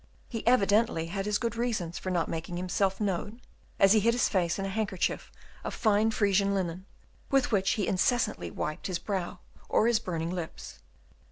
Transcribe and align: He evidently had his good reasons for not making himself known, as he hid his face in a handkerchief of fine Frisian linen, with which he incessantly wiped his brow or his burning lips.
He 0.29 0.47
evidently 0.47 1.05
had 1.13 1.27
his 1.27 1.37
good 1.37 1.55
reasons 1.55 1.99
for 1.99 2.09
not 2.09 2.27
making 2.27 2.57
himself 2.57 2.99
known, 2.99 3.39
as 3.79 3.93
he 3.93 3.99
hid 3.99 4.15
his 4.15 4.27
face 4.29 4.57
in 4.57 4.65
a 4.65 4.69
handkerchief 4.69 5.31
of 5.63 5.75
fine 5.75 6.09
Frisian 6.09 6.55
linen, 6.55 6.87
with 7.29 7.51
which 7.51 7.73
he 7.73 7.85
incessantly 7.85 8.49
wiped 8.49 8.87
his 8.87 8.97
brow 8.97 9.37
or 9.69 9.85
his 9.85 9.99
burning 9.99 10.31
lips. 10.31 10.79